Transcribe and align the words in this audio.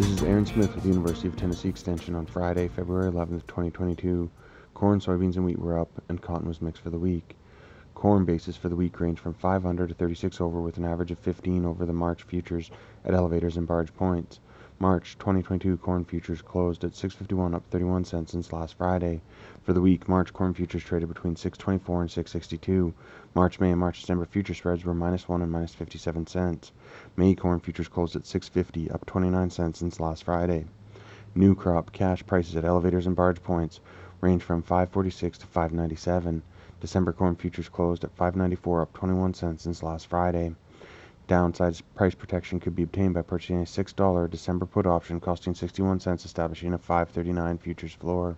This 0.00 0.12
is 0.12 0.22
Aaron 0.22 0.46
Smith 0.46 0.74
with 0.74 0.82
the 0.82 0.88
University 0.88 1.28
of 1.28 1.36
Tennessee 1.36 1.68
Extension 1.68 2.14
on 2.14 2.24
Friday, 2.24 2.68
February 2.68 3.12
11th, 3.12 3.46
2022. 3.46 4.30
Corn, 4.72 4.98
soybeans, 4.98 5.36
and 5.36 5.44
wheat 5.44 5.58
were 5.58 5.78
up, 5.78 5.90
and 6.08 6.22
cotton 6.22 6.48
was 6.48 6.62
mixed 6.62 6.80
for 6.82 6.88
the 6.88 6.98
week. 6.98 7.36
Corn 7.94 8.24
basis 8.24 8.56
for 8.56 8.70
the 8.70 8.76
week 8.76 8.98
ranged 8.98 9.20
from 9.20 9.34
500 9.34 9.90
to 9.90 9.94
36 9.94 10.40
over 10.40 10.62
with 10.62 10.78
an 10.78 10.86
average 10.86 11.10
of 11.10 11.18
15 11.18 11.66
over 11.66 11.84
the 11.84 11.92
March 11.92 12.22
futures 12.22 12.70
at 13.04 13.12
elevators 13.12 13.58
and 13.58 13.66
barge 13.66 13.94
points. 13.94 14.40
March 14.82 15.18
2022 15.18 15.76
corn 15.76 16.06
futures 16.06 16.40
closed 16.40 16.84
at 16.84 16.94
651 16.94 17.54
up 17.54 17.62
31 17.66 18.02
cents 18.02 18.32
since 18.32 18.50
last 18.50 18.78
Friday. 18.78 19.20
For 19.62 19.74
the 19.74 19.80
week, 19.82 20.08
March 20.08 20.32
corn 20.32 20.54
futures 20.54 20.82
traded 20.82 21.10
between 21.10 21.36
624 21.36 22.00
and 22.00 22.10
662. 22.10 22.94
March, 23.34 23.60
May, 23.60 23.72
and 23.72 23.78
March 23.78 24.00
December 24.00 24.24
future 24.24 24.54
spreads 24.54 24.82
were 24.82 24.94
minus 24.94 25.28
1 25.28 25.42
and 25.42 25.52
minus 25.52 25.74
57 25.74 26.26
cents. 26.26 26.72
May 27.14 27.34
corn 27.34 27.60
futures 27.60 27.88
closed 27.88 28.16
at 28.16 28.24
650 28.24 28.90
up 28.90 29.04
29 29.04 29.50
cents 29.50 29.80
since 29.80 30.00
last 30.00 30.24
Friday. 30.24 30.64
New 31.34 31.54
crop 31.54 31.92
cash 31.92 32.24
prices 32.24 32.56
at 32.56 32.64
elevators 32.64 33.06
and 33.06 33.14
barge 33.14 33.42
points 33.42 33.80
range 34.22 34.42
from 34.42 34.62
546 34.62 35.36
to 35.36 35.46
597. 35.46 36.42
December 36.80 37.12
corn 37.12 37.36
futures 37.36 37.68
closed 37.68 38.02
at 38.02 38.16
594 38.16 38.80
up 38.80 38.94
21 38.94 39.34
cents 39.34 39.64
since 39.64 39.82
last 39.82 40.06
Friday. 40.06 40.54
Downside 41.30 41.80
price 41.94 42.16
protection 42.16 42.58
could 42.58 42.74
be 42.74 42.82
obtained 42.82 43.14
by 43.14 43.22
purchasing 43.22 43.60
a 43.60 43.64
$6 43.64 44.30
December 44.30 44.66
put 44.66 44.84
option 44.84 45.20
costing 45.20 45.54
61 45.54 46.00
cents 46.00 46.24
establishing 46.24 46.74
a 46.74 46.78
539 46.78 47.56
futures 47.58 47.92
floor. 47.92 48.36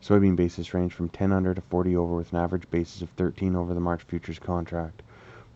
Soybean 0.00 0.36
basis 0.36 0.72
range 0.72 0.94
from 0.94 1.08
10 1.08 1.32
under 1.32 1.54
to 1.54 1.60
40 1.60 1.96
over 1.96 2.14
with 2.14 2.32
an 2.32 2.38
average 2.38 2.70
basis 2.70 3.02
of 3.02 3.10
13 3.10 3.56
over 3.56 3.74
the 3.74 3.80
March 3.80 4.04
futures 4.04 4.38
contract. 4.38 5.02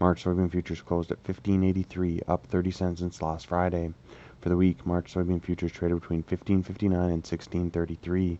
March 0.01 0.25
soybean 0.25 0.51
futures 0.51 0.83
closed 0.83 1.13
at 1.13 1.23
15.83, 1.23 2.23
up 2.27 2.45
30 2.45 2.73
cents 2.73 2.99
since 2.99 3.23
last 3.23 3.47
Friday. 3.47 3.95
For 4.41 4.49
the 4.49 4.57
week, 4.57 4.85
March 4.85 5.15
soybean 5.15 5.41
futures 5.41 5.71
traded 5.71 6.01
between 6.01 6.25
15.59 6.25 7.13
and 7.13 7.23
16.33. 7.23 8.39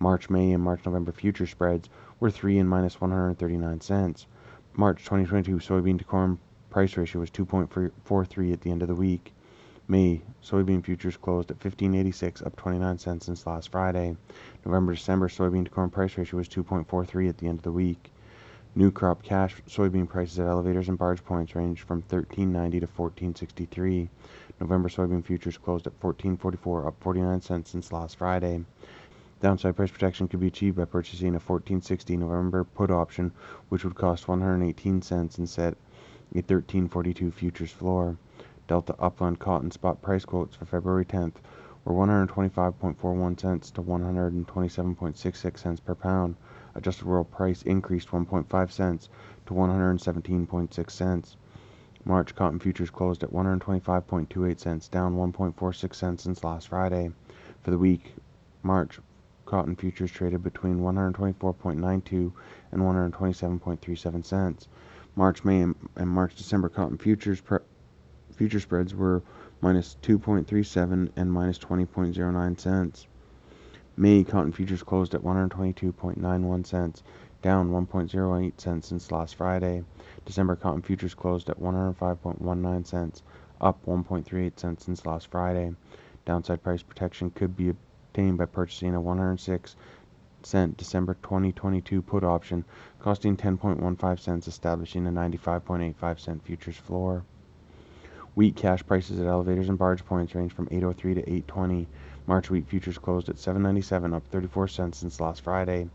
March, 0.00 0.28
May, 0.28 0.50
and 0.50 0.64
March, 0.64 0.84
November 0.84 1.12
future 1.12 1.46
spreads 1.46 1.88
were 2.18 2.32
3 2.32 2.58
and 2.58 2.68
minus 2.68 3.00
139 3.00 3.80
cents. 3.82 4.26
March 4.72 5.04
2022 5.04 5.58
soybean 5.58 5.98
to 5.98 6.04
corn 6.04 6.40
price 6.74 6.96
ratio 6.96 7.20
was 7.20 7.30
2.43 7.30 8.52
at 8.52 8.60
the 8.62 8.70
end 8.72 8.82
of 8.82 8.88
the 8.88 8.96
week. 8.96 9.32
May 9.86 10.22
soybean 10.42 10.84
futures 10.84 11.16
closed 11.16 11.52
at 11.52 11.60
15.86, 11.60 12.44
up 12.44 12.56
29 12.56 12.98
cents 12.98 13.26
since 13.26 13.46
last 13.46 13.70
Friday. 13.70 14.16
November 14.66 14.92
December 14.92 15.28
soybean 15.28 15.66
to 15.66 15.70
corn 15.70 15.88
price 15.88 16.18
ratio 16.18 16.38
was 16.38 16.48
2.43 16.48 17.28
at 17.28 17.38
the 17.38 17.46
end 17.46 17.58
of 17.58 17.62
the 17.62 17.70
week. 17.70 18.10
New 18.74 18.90
crop 18.90 19.22
cash 19.22 19.62
soybean 19.68 20.08
prices 20.08 20.40
at 20.40 20.48
elevators 20.48 20.88
and 20.88 20.98
barge 20.98 21.24
points 21.24 21.54
ranged 21.54 21.84
from 21.84 22.02
13.90 22.02 22.80
to 22.80 22.86
14.63. 22.88 24.08
November 24.60 24.88
soybean 24.88 25.24
futures 25.24 25.56
closed 25.56 25.86
at 25.86 26.00
14.44, 26.00 26.88
up 26.88 26.96
49 26.98 27.40
cents 27.40 27.70
since 27.70 27.92
last 27.92 28.16
Friday. 28.16 28.64
Downside 29.40 29.76
price 29.76 29.92
protection 29.92 30.26
could 30.26 30.40
be 30.40 30.48
achieved 30.48 30.76
by 30.76 30.86
purchasing 30.86 31.36
a 31.36 31.40
14.60 31.40 32.18
November 32.18 32.64
put 32.64 32.90
option, 32.90 33.30
which 33.68 33.84
would 33.84 33.94
cost 33.94 34.26
118 34.26 35.02
cents 35.02 35.38
and 35.38 35.48
set 35.48 35.76
a 36.36 36.42
13.42 36.42 37.32
futures 37.32 37.70
floor. 37.70 38.16
Delta 38.66 38.96
Upland 38.98 39.38
cotton 39.38 39.70
spot 39.70 40.02
price 40.02 40.24
quotes 40.24 40.56
for 40.56 40.64
February 40.64 41.04
10th 41.04 41.36
were 41.84 41.94
125.41 41.94 43.38
cents 43.38 43.70
to 43.70 43.80
127.66 43.80 45.58
cents 45.58 45.78
per 45.78 45.94
pound. 45.94 46.34
Adjusted 46.74 47.04
world 47.04 47.30
price 47.30 47.62
increased 47.62 48.08
1.5 48.08 48.72
cents 48.72 49.08
to 49.46 49.54
117.6 49.54 50.90
cents. 50.90 51.36
March 52.04 52.34
cotton 52.34 52.58
futures 52.58 52.90
closed 52.90 53.22
at 53.22 53.30
125.28 53.30 54.58
cents, 54.58 54.88
down 54.88 55.14
1.46 55.14 55.94
cents 55.94 56.24
since 56.24 56.42
last 56.42 56.66
Friday. 56.68 57.12
For 57.62 57.70
the 57.70 57.78
week, 57.78 58.12
March 58.64 58.98
cotton 59.46 59.76
futures 59.76 60.10
traded 60.10 60.42
between 60.42 60.80
124.92 60.80 62.32
and 62.72 62.82
127.37 62.82 64.24
cents. 64.24 64.68
March, 65.16 65.44
May, 65.44 65.62
and 65.62 66.08
March 66.08 66.34
December 66.34 66.68
cotton 66.68 66.98
futures 66.98 67.40
future 68.32 68.58
spreads 68.58 68.94
were 68.94 69.22
minus 69.60 69.96
2.37 70.02 71.10
and 71.16 71.32
minus 71.32 71.58
20.09 71.58 72.58
cents. 72.60 73.06
May 73.96 74.24
cotton 74.24 74.50
futures 74.50 74.82
closed 74.82 75.14
at 75.14 75.22
122.91 75.22 76.66
cents, 76.66 77.04
down 77.42 77.70
1.08 77.70 78.60
cents 78.60 78.88
since 78.88 79.12
last 79.12 79.36
Friday. 79.36 79.84
December 80.24 80.56
cotton 80.56 80.82
futures 80.82 81.14
closed 81.14 81.48
at 81.48 81.60
105.19 81.60 82.86
cents, 82.86 83.22
up 83.60 83.84
1.38 83.86 84.58
cents 84.58 84.84
since 84.84 85.06
last 85.06 85.28
Friday. 85.28 85.72
Downside 86.24 86.62
price 86.62 86.82
protection 86.82 87.30
could 87.30 87.56
be 87.56 87.68
obtained 87.68 88.38
by 88.38 88.46
purchasing 88.46 88.94
a 88.94 89.00
106 89.00 89.76
cent 90.46 90.76
December 90.76 91.14
2022 91.22 92.02
put 92.02 92.24
option 92.24 92.64
costing 92.98 93.36
10.15 93.36 94.18
cents 94.18 94.48
establishing 94.48 95.06
a 95.06 95.10
95.85 95.10 96.20
cent 96.20 96.44
futures 96.44 96.76
floor. 96.76 97.24
Wheat 98.34 98.56
cash 98.56 98.84
prices 98.84 99.20
at 99.20 99.26
elevators 99.26 99.68
and 99.68 99.78
barge 99.78 100.04
points 100.04 100.34
range 100.34 100.52
from 100.52 100.68
803 100.70 101.14
to 101.14 101.20
820. 101.20 101.86
March 102.26 102.50
wheat 102.50 102.66
futures 102.66 102.98
closed 102.98 103.28
at 103.28 103.38
797 103.38 104.12
up 104.12 104.26
34 104.26 104.66
cents 104.66 104.98
since 104.98 105.20
last 105.20 105.42
Friday. 105.42 105.88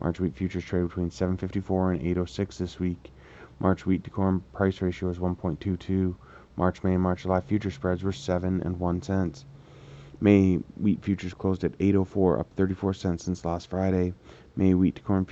March 0.00 0.18
wheat 0.18 0.34
futures 0.34 0.64
trade 0.64 0.88
between 0.88 1.10
754 1.10 1.92
and 1.92 2.00
806 2.00 2.58
this 2.58 2.80
week. 2.80 3.12
March 3.60 3.86
wheat 3.86 4.02
to 4.02 4.10
corn 4.10 4.42
price 4.52 4.82
ratio 4.82 5.08
is 5.08 5.18
1.22. 5.18 6.16
March, 6.56 6.82
May, 6.82 6.94
and 6.94 7.02
March, 7.02 7.22
July 7.22 7.40
future 7.40 7.70
spreads 7.70 8.02
were 8.02 8.12
7 8.12 8.60
and 8.62 8.80
1 8.80 9.02
cents. 9.02 9.44
May 10.20 10.60
wheat 10.84 11.02
futures 11.02 11.32
closed 11.32 11.64
at 11.64 11.72
804 11.80 12.40
up 12.40 12.46
34 12.56 12.92
cents 12.92 13.24
since 13.24 13.42
last 13.46 13.70
Friday. 13.70 14.12
May 14.54 14.74
wheat 14.74 14.96
to 14.96 15.02
corn 15.02 15.24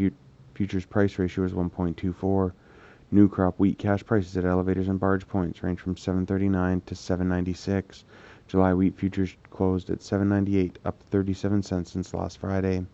futures 0.54 0.86
price 0.86 1.18
ratio 1.18 1.44
is 1.44 1.52
1.24. 1.52 2.52
New 3.10 3.28
crop 3.28 3.58
wheat 3.58 3.78
cash 3.78 4.02
prices 4.02 4.34
at 4.38 4.46
elevators 4.46 4.88
and 4.88 4.98
barge 4.98 5.28
points 5.28 5.62
range 5.62 5.78
from 5.78 5.94
739 5.94 6.80
to 6.86 6.94
796. 6.94 8.04
July 8.48 8.72
wheat 8.72 8.96
futures 8.96 9.36
closed 9.50 9.90
at 9.90 10.02
798, 10.02 10.78
up 10.86 11.02
37 11.10 11.62
cents 11.62 11.92
since 11.92 12.14
last 12.14 12.38
Friday. 12.38 12.86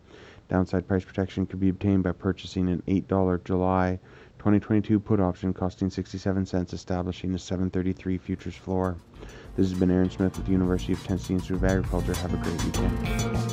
Downside 0.48 0.88
price 0.88 1.04
protection 1.04 1.46
could 1.46 1.60
be 1.60 1.68
obtained 1.68 2.02
by 2.02 2.10
purchasing 2.10 2.68
an 2.68 2.82
$8 2.88 3.44
July 3.44 4.00
2022 4.38 5.00
put 5.00 5.20
option 5.20 5.52
costing 5.52 5.90
67 5.90 6.46
cents, 6.46 6.72
establishing 6.72 7.34
a 7.34 7.38
733 7.38 8.18
futures 8.18 8.54
floor. 8.54 8.96
This 9.58 9.70
has 9.70 9.78
been 9.80 9.90
Aaron 9.90 10.08
Smith 10.08 10.36
with 10.36 10.46
the 10.46 10.52
University 10.52 10.92
of 10.92 11.02
Tennessee 11.02 11.34
Institute 11.34 11.56
of 11.56 11.64
Agriculture. 11.64 12.14
Have 12.14 12.32
a 12.32 12.36
great 12.36 12.64
weekend. 12.64 13.47